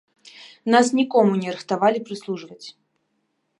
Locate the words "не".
1.43-1.53